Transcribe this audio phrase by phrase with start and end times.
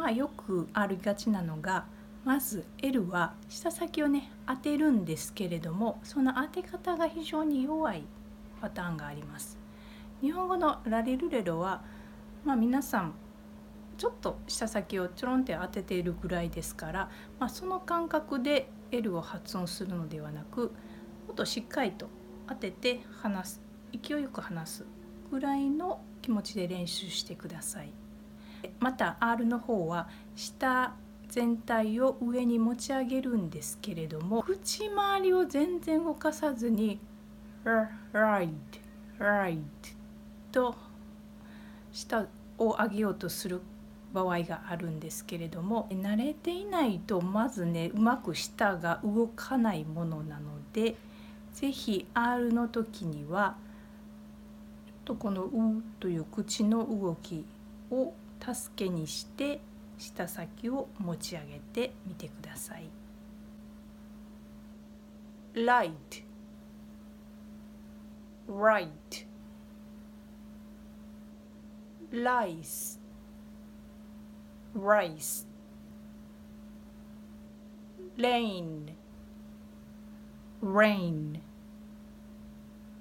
[0.00, 1.84] まあよくありがちなのが
[2.24, 8.04] まず L は舌先をね当てるんですけれどもその当て方が非常に弱い
[8.62, 9.58] パターンがあります
[10.22, 11.82] 日本語のラリルレロは
[12.46, 13.12] まあ皆さん
[13.98, 20.72] ちょっと舌先をちょろんって当てているぐらいですから、まあ、その感覚で L を発音するのではなく
[21.26, 22.08] もっとしっかりと
[22.48, 23.60] 当てて話す
[23.92, 24.86] 勢いよく話す
[25.30, 28.09] ぐらいの気持ちで練習してください。
[28.78, 30.94] また R の方は下
[31.28, 36.98] 全体を上に持ち上げるんですけれども口周りを全然動かさずに
[38.12, 38.50] 「right
[39.18, 39.60] right」
[40.50, 40.74] と
[41.92, 42.26] 下
[42.58, 43.60] を上げようとする
[44.12, 50.96] 場合があるんですけれども慣れていないとまずねうまく舌が動かないものなので
[51.52, 53.56] 是非 R の時には
[54.86, 57.44] ちょっとこの「う」という口の動き
[57.90, 59.60] を助けにして
[59.98, 62.90] 舌先を持ち上げてみてください。
[65.54, 66.24] light
[68.48, 69.26] right
[72.12, 72.98] lice
[74.74, 75.46] rice
[78.16, 78.94] rain
[80.62, 81.40] rain